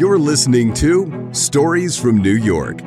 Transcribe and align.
You're 0.00 0.18
listening 0.18 0.72
to 0.76 1.28
Stories 1.32 1.94
from 1.94 2.22
New 2.22 2.36
York, 2.36 2.78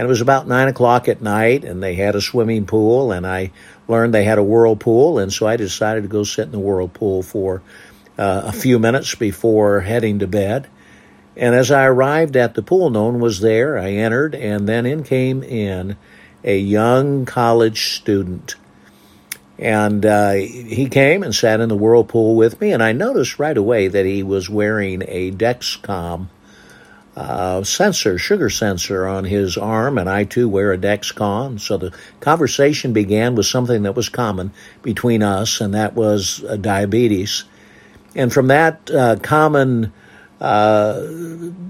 and 0.00 0.06
it 0.06 0.08
was 0.08 0.22
about 0.22 0.48
nine 0.48 0.66
o'clock 0.66 1.08
at 1.08 1.20
night, 1.20 1.62
and 1.62 1.82
they 1.82 1.94
had 1.94 2.14
a 2.14 2.22
swimming 2.22 2.64
pool, 2.64 3.12
and 3.12 3.26
I 3.26 3.50
learned 3.86 4.14
they 4.14 4.24
had 4.24 4.38
a 4.38 4.42
whirlpool, 4.42 5.18
and 5.18 5.30
so 5.30 5.46
I 5.46 5.58
decided 5.58 6.04
to 6.04 6.08
go 6.08 6.24
sit 6.24 6.46
in 6.46 6.52
the 6.52 6.58
whirlpool 6.58 7.22
for 7.22 7.60
uh, 8.16 8.44
a 8.46 8.52
few 8.52 8.78
minutes 8.78 9.14
before 9.14 9.80
heading 9.80 10.20
to 10.20 10.26
bed. 10.26 10.68
And 11.36 11.54
as 11.54 11.70
I 11.70 11.84
arrived 11.84 12.34
at 12.36 12.54
the 12.54 12.62
pool, 12.62 12.88
no 12.88 13.04
one 13.04 13.20
was 13.20 13.40
there. 13.40 13.76
I 13.76 13.90
entered, 13.90 14.34
and 14.34 14.66
then 14.66 14.86
in 14.86 15.02
came 15.02 15.42
in 15.42 15.98
a 16.42 16.56
young 16.56 17.26
college 17.26 17.90
student. 17.90 18.54
And 19.58 20.06
uh, 20.06 20.32
he 20.32 20.88
came 20.88 21.22
and 21.22 21.34
sat 21.34 21.60
in 21.60 21.68
the 21.68 21.76
whirlpool 21.76 22.36
with 22.36 22.58
me, 22.58 22.72
and 22.72 22.82
I 22.82 22.92
noticed 22.92 23.38
right 23.38 23.54
away 23.54 23.88
that 23.88 24.06
he 24.06 24.22
was 24.22 24.48
wearing 24.48 25.02
a 25.06 25.30
Dexcom 25.30 26.28
uh, 27.20 27.62
sensor, 27.62 28.16
sugar 28.16 28.48
sensor 28.48 29.06
on 29.06 29.24
his 29.24 29.58
arm, 29.58 29.98
and 29.98 30.08
I 30.08 30.24
too 30.24 30.48
wear 30.48 30.72
a 30.72 30.78
Dexcom. 30.78 31.60
So 31.60 31.76
the 31.76 31.92
conversation 32.20 32.94
began 32.94 33.34
with 33.34 33.44
something 33.44 33.82
that 33.82 33.94
was 33.94 34.08
common 34.08 34.52
between 34.82 35.22
us, 35.22 35.60
and 35.60 35.74
that 35.74 35.94
was 35.94 36.42
uh, 36.42 36.56
diabetes. 36.56 37.44
And 38.16 38.32
from 38.32 38.46
that 38.46 38.90
uh, 38.90 39.16
common 39.16 39.92
uh, 40.40 41.06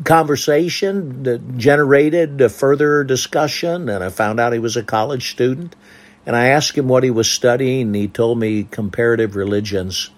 conversation 0.05 1.25
that 1.25 1.59
generated 1.59 2.41
a 2.41 2.49
further 2.49 3.03
discussion, 3.03 3.89
and 3.89 4.05
I 4.05 4.11
found 4.11 4.39
out 4.39 4.53
he 4.53 4.61
was 4.61 4.77
a 4.77 4.85
college 4.85 5.31
student. 5.31 5.75
And 6.27 6.37
I 6.37 6.49
asked 6.49 6.79
him 6.79 6.87
what 6.87 7.03
he 7.03 7.11
was 7.11 7.29
studying, 7.29 7.87
and 7.89 7.97
he 7.97 8.07
told 8.07 8.39
me 8.39 8.63
comparative 8.65 9.35
religions 9.35 10.11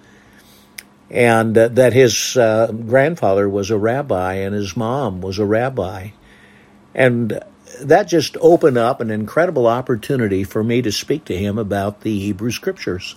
and 1.12 1.56
uh, 1.58 1.68
that 1.68 1.92
his 1.92 2.36
uh, 2.38 2.72
grandfather 2.72 3.46
was 3.48 3.70
a 3.70 3.77
rabbi 3.77 4.34
and 4.36 4.55
his 4.55 4.77
mom 4.77 5.20
was 5.20 5.38
a 5.38 5.44
rabbi. 5.44 6.08
And 6.94 7.38
that 7.82 8.05
just 8.05 8.36
opened 8.41 8.78
up 8.78 9.00
an 9.00 9.10
incredible 9.10 9.66
opportunity 9.66 10.44
for 10.44 10.64
me 10.64 10.80
to 10.83 10.90
speak 10.90 11.27
to 11.27 11.36
him 11.36 11.58
about 11.58 12.00
the 12.00 12.18
Hebrew 12.18 12.50
Scriptures, 12.50 13.14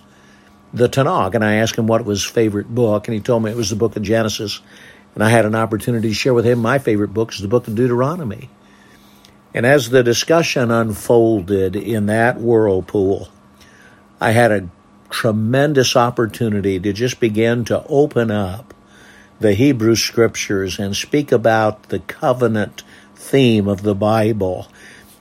the 0.74 0.88
Tanakh. 0.88 1.34
And 1.34 1.44
I 1.44 1.54
asked 1.54 1.76
him 1.76 1.86
what 1.86 2.04
was 2.04 2.22
his 2.22 2.30
favorite 2.30 2.68
book, 2.68 3.08
and 3.08 3.14
he 3.14 3.20
told 3.20 3.42
me 3.42 3.50
it 3.50 3.56
was 3.56 3.70
the 3.70 3.76
book 3.76 3.96
of 3.96 4.02
Genesis. 4.02 4.60
And 5.14 5.24
I 5.24 5.30
had 5.30 5.46
an 5.46 5.54
opportunity 5.54 6.08
to 6.08 6.14
share 6.14 6.34
with 6.34 6.44
him 6.44 6.58
my 6.58 6.78
favorite 6.78 7.14
book 7.14 7.32
is 7.32 7.40
the 7.40 7.48
book 7.48 7.66
of 7.66 7.74
Deuteronomy. 7.74 8.50
And 9.54 9.64
as 9.64 9.88
the 9.88 10.02
discussion 10.02 10.70
unfolded 10.70 11.76
in 11.76 12.06
that 12.06 12.38
whirlpool, 12.38 13.28
I 14.20 14.32
had 14.32 14.52
a 14.52 14.68
tremendous 15.16 15.96
opportunity 15.96 16.78
to 16.78 16.92
just 16.92 17.18
begin 17.20 17.64
to 17.64 17.82
open 17.88 18.30
up 18.30 18.74
the 19.40 19.54
Hebrew 19.54 19.96
scriptures 19.96 20.78
and 20.78 20.94
speak 20.94 21.32
about 21.32 21.84
the 21.84 22.00
covenant 22.00 22.82
theme 23.14 23.66
of 23.66 23.80
the 23.80 23.94
Bible 23.94 24.68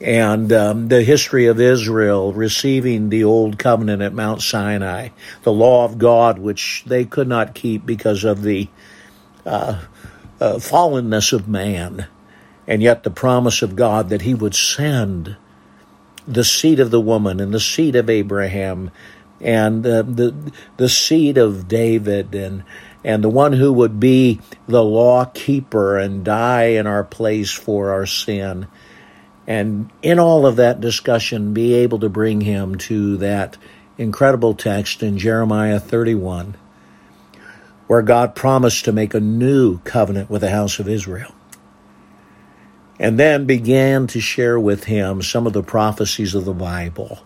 and 0.02 0.52
um, 0.52 0.90
the 0.90 1.02
history 1.02 1.46
of 1.46 1.62
Israel 1.62 2.34
receiving 2.34 3.08
the 3.08 3.24
old 3.24 3.58
covenant 3.58 4.02
at 4.02 4.14
Mount 4.14 4.42
Sinai, 4.42 5.10
the 5.44 5.54
law 5.54 5.86
of 5.86 5.98
God, 5.98 6.40
which 6.40 6.84
they 6.86 7.06
could 7.06 7.30
not 7.30 7.56
keep 7.56 7.86
because 7.86 8.26
of 8.26 8.42
the 8.42 8.68
uh, 9.46 9.82
uh, 10.42 10.56
fallenness 10.56 11.32
of 11.32 11.48
man, 11.48 12.08
and 12.68 12.82
yet 12.82 13.04
the 13.04 13.10
promise 13.10 13.62
of 13.62 13.78
God 13.78 14.10
that 14.10 14.24
He 14.24 14.34
would 14.34 14.56
send 14.56 15.38
the 16.28 16.44
seed 16.44 16.82
of 16.82 16.92
the 16.92 17.00
woman 17.00 17.40
and 17.40 17.54
the 17.54 17.62
seed 17.62 17.96
of 17.96 18.10
Abraham 18.10 18.92
and 19.42 19.86
uh, 19.86 20.02
the 20.02 20.54
the 20.78 20.90
seed 20.90 21.38
of 21.38 21.68
David 21.68 22.34
and 22.36 22.64
and 23.04 23.24
the 23.24 23.30
one 23.30 23.54
who 23.54 23.72
would 23.72 24.00
be 24.00 24.40
the 24.68 24.84
law 24.84 25.26
keeper 25.26 25.98
and 25.98 26.26
die 26.26 26.70
in 26.70 26.88
our 26.88 27.04
place 27.04 27.52
for 27.52 27.92
our 27.92 28.08
sin. 28.08 28.68
And 29.46 29.92
in 30.02 30.18
all 30.18 30.48
of 30.48 30.56
that 30.56 30.82
discussion, 30.82 31.54
be 31.54 31.76
able 31.76 32.00
to 32.00 32.10
bring 32.10 32.42
him 32.42 32.76
to 32.80 33.18
that 33.18 33.58
incredible 34.00 34.56
text 34.56 35.04
in 35.04 35.20
Jeremiah 35.20 35.80
31, 35.80 36.58
where 37.86 38.02
God 38.02 38.34
promised 38.34 38.86
to 38.86 38.92
make 38.92 39.14
a 39.14 39.20
new 39.20 39.78
covenant 39.80 40.32
with 40.32 40.42
the 40.42 40.50
house 40.50 40.80
of 40.80 40.90
Israel. 40.90 41.36
And 43.00 43.20
then 43.20 43.46
began 43.46 44.08
to 44.08 44.20
share 44.20 44.60
with 44.60 44.86
him 44.86 45.22
some 45.22 45.46
of 45.46 45.54
the 45.54 45.62
prophecies 45.62 46.34
of 46.34 46.46
the 46.46 46.54
Bible 46.54 47.20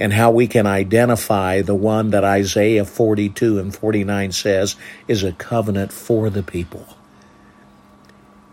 and 0.00 0.14
how 0.14 0.30
we 0.30 0.48
can 0.48 0.66
identify 0.66 1.60
the 1.60 1.74
one 1.74 2.10
that 2.10 2.24
Isaiah 2.24 2.86
42 2.86 3.58
and 3.58 3.72
49 3.72 4.32
says 4.32 4.74
is 5.06 5.22
a 5.22 5.32
covenant 5.32 5.92
for 5.92 6.30
the 6.30 6.42
people. 6.42 6.86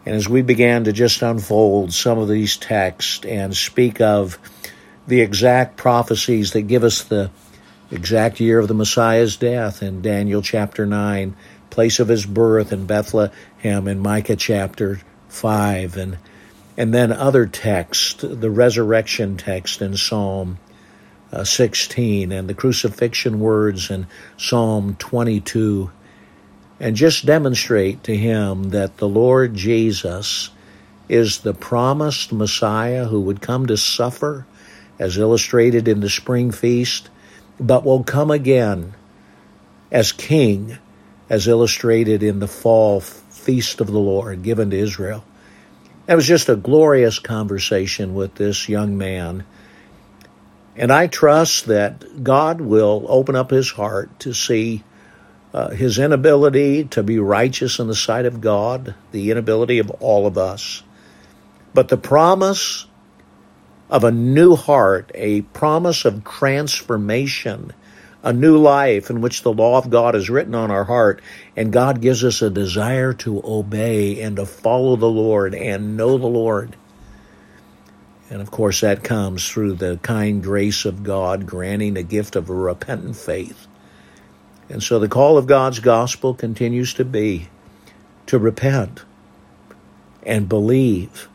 And 0.06 0.14
as 0.14 0.28
we 0.28 0.42
began 0.42 0.84
to 0.84 0.92
just 0.92 1.22
unfold 1.22 1.94
some 1.94 2.18
of 2.18 2.28
these 2.28 2.58
texts 2.58 3.26
and 3.26 3.56
speak 3.56 4.02
of 4.02 4.38
the 5.08 5.22
exact 5.22 5.78
prophecies 5.78 6.52
that 6.52 6.64
give 6.64 6.84
us 6.84 7.04
the 7.04 7.32
exact 7.92 8.42
year 8.42 8.60
of 8.60 8.68
the 8.68 8.74
Messiah's 8.74 9.38
death 9.38 9.82
in 9.82 10.02
Daniel 10.02 10.42
chapter 10.42 10.86
9, 10.86 11.34
place 11.70 12.02
of 12.02 12.10
his 12.10 12.26
birth 12.26 12.74
in 12.74 12.86
Bethlehem 12.86 13.88
in 13.88 14.00
Micah 14.00 14.36
chapter 14.36 15.00
5, 15.30 15.96
and, 15.96 16.18
and 16.76 16.94
then 16.94 17.14
other 17.14 17.46
texts, 17.46 18.22
the 18.22 18.50
resurrection 18.50 19.38
text 19.38 19.82
in 19.82 19.96
Psalm 19.96 20.58
uh, 21.32 21.44
16 21.44 22.32
and 22.32 22.50
the 22.50 22.54
crucifixion 22.54 23.40
words 23.40 23.90
in 23.90 24.08
Psalm 24.38 24.96
22 24.96 25.92
and 26.80 26.96
just 26.96 27.26
demonstrate 27.26 28.04
to 28.04 28.16
him 28.16 28.70
that 28.70 28.98
the 28.98 29.08
Lord 29.08 29.56
Jesus 29.56 30.52
is 31.10 31.40
the 31.40 31.54
promised 31.54 32.32
Messiah 32.32 33.06
who 33.06 33.22
would 33.22 33.42
come 33.42 33.66
to 33.68 33.78
suffer, 33.78 34.46
as 35.00 35.18
illustrated 35.18 35.88
in 35.88 36.00
the 36.02 36.10
spring 36.10 36.52
feast, 36.52 37.10
but 37.60 37.84
will 37.84 38.04
come 38.04 38.30
again 38.30 38.94
as 39.92 40.12
king, 40.12 40.78
as 41.30 41.48
illustrated 41.48 42.24
in 42.24 42.40
the 42.40 42.48
fall 42.48 43.00
feast 43.00 43.82
of 43.82 43.88
the 43.88 44.00
Lord 44.00 44.44
given 44.44 44.70
to 44.70 44.78
Israel. 44.78 45.24
It 46.08 46.16
was 46.16 46.28
just 46.28 46.50
a 46.50 46.56
glorious 46.56 47.20
conversation 47.20 48.14
with 48.14 48.36
this 48.36 48.70
young 48.70 48.98
man 48.98 49.46
and 50.78 50.92
I 50.94 51.08
trust 51.08 51.66
that 51.66 52.24
God 52.24 52.62
will 52.62 53.06
open 53.10 53.36
up 53.36 53.50
his 53.50 53.72
heart 53.72 54.20
to 54.22 54.34
see 54.34 54.84
uh, 55.54 55.70
his 55.72 55.98
inability 55.98 56.84
to 56.86 57.02
be 57.02 57.18
righteous 57.18 57.80
in 57.80 57.88
the 57.88 57.96
sight 57.96 58.26
of 58.26 58.42
God, 58.42 58.94
the 59.12 59.32
inability 59.32 59.80
of 59.80 59.90
all 59.90 60.28
of 60.28 60.38
us, 60.38 60.84
but 61.74 61.88
the 61.88 61.98
promise 61.98 62.86
of 63.90 64.04
a 64.04 64.12
new 64.12 64.56
heart, 64.56 65.12
a 65.16 65.42
promise 65.42 66.06
of 66.06 66.24
transformation, 66.24 67.74
a 68.22 68.34
new 68.34 68.58
life 68.58 69.10
in 69.10 69.22
which 69.22 69.42
the 69.42 69.54
law 69.54 69.78
of 69.78 69.90
God 69.90 70.14
is 70.16 70.30
written 70.30 70.54
on 70.54 70.70
our 70.70 70.84
heart, 70.84 71.22
and 71.56 71.74
God 71.74 72.02
gives 72.02 72.24
us 72.24 72.42
a 72.42 72.50
desire 72.50 73.14
to 73.14 73.42
obey 73.44 74.22
and 74.22 74.36
to 74.36 74.46
follow 74.46 74.96
the 74.96 75.10
Lord 75.10 75.56
and 75.56 75.98
know 75.98 76.18
the 76.18 76.28
Lord. 76.28 76.76
And 78.30 78.42
of 78.42 78.52
course, 78.52 78.82
that 78.82 79.04
comes 79.04 79.48
through 79.48 79.74
the 79.74 79.98
kind 80.02 80.44
grace 80.44 80.86
of 80.86 81.04
God 81.04 81.46
granting 81.46 81.98
a 81.98 82.04
gift 82.04 82.36
of 82.36 82.50
a 82.50 82.54
repentant 82.54 83.16
faith. 83.16 83.68
And 84.70 84.84
so 84.84 85.00
the 85.00 85.08
call 85.08 85.38
of 85.38 85.48
God's 85.48 85.80
gospel 85.80 86.34
continues 86.34 86.94
to 86.96 87.06
be 87.06 87.48
to 88.26 88.38
repent 88.38 89.06
and 90.24 90.50
believe 90.50 91.30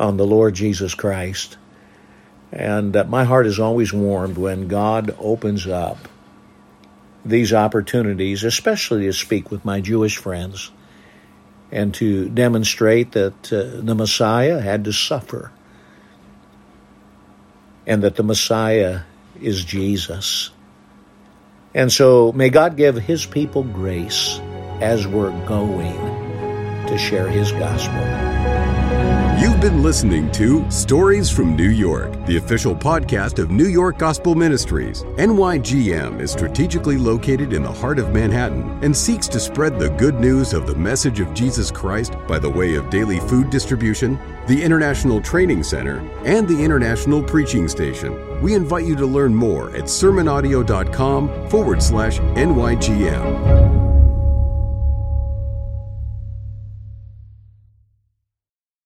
on 0.00 0.16
the 0.16 0.26
Lord 0.26 0.54
Jesus 0.54 0.94
Christ. 0.94 1.56
And 2.50 2.96
uh, 2.96 3.04
my 3.04 3.24
heart 3.24 3.46
is 3.46 3.60
always 3.60 3.92
warmed 3.92 4.36
when 4.36 4.66
God 4.66 5.14
opens 5.20 5.66
up 5.66 6.08
these 7.24 7.52
opportunities, 7.52 8.42
especially 8.42 9.04
to 9.04 9.12
speak 9.12 9.50
with 9.50 9.64
my 9.64 9.80
Jewish 9.80 10.16
friends 10.16 10.72
and 11.70 11.94
to 11.94 12.28
demonstrate 12.30 13.12
that 13.12 13.52
uh, 13.52 13.84
the 13.84 13.94
Messiah 13.94 14.60
had 14.60 14.84
to 14.84 14.92
suffer 14.92 15.52
and 17.88 18.02
that 18.04 18.14
the 18.14 18.22
Messiah 18.22 19.00
is 19.40 19.64
Jesus. 19.64 20.50
And 21.74 21.90
so 21.90 22.32
may 22.32 22.50
God 22.50 22.76
give 22.76 22.96
His 22.96 23.26
people 23.26 23.64
grace 23.64 24.40
as 24.80 25.06
we're 25.06 25.30
going 25.46 26.27
to 26.88 26.98
share 26.98 27.28
His 27.28 27.52
gospel. 27.52 28.38
You've 29.40 29.60
been 29.60 29.84
listening 29.84 30.32
to 30.32 30.68
Stories 30.68 31.30
from 31.30 31.54
New 31.54 31.70
York, 31.70 32.12
the 32.26 32.38
official 32.38 32.74
podcast 32.74 33.38
of 33.38 33.52
New 33.52 33.68
York 33.68 33.96
Gospel 33.96 34.34
Ministries. 34.34 35.04
NYGM 35.16 36.20
is 36.20 36.32
strategically 36.32 36.96
located 36.96 37.52
in 37.52 37.62
the 37.62 37.72
heart 37.72 38.00
of 38.00 38.12
Manhattan 38.12 38.82
and 38.82 38.96
seeks 38.96 39.28
to 39.28 39.38
spread 39.38 39.78
the 39.78 39.90
good 39.90 40.16
news 40.16 40.52
of 40.52 40.66
the 40.66 40.74
message 40.74 41.20
of 41.20 41.34
Jesus 41.34 41.70
Christ 41.70 42.14
by 42.26 42.40
the 42.40 42.50
way 42.50 42.74
of 42.74 42.90
daily 42.90 43.20
food 43.20 43.48
distribution, 43.48 44.18
the 44.48 44.60
International 44.60 45.20
Training 45.20 45.62
Center, 45.62 45.98
and 46.24 46.48
the 46.48 46.64
International 46.64 47.22
Preaching 47.22 47.68
Station. 47.68 48.42
We 48.42 48.54
invite 48.54 48.86
you 48.86 48.96
to 48.96 49.06
learn 49.06 49.32
more 49.32 49.70
at 49.70 49.84
sermonaudio.com 49.84 51.48
forward 51.48 51.80
slash 51.80 52.18
NYGM. 52.18 53.77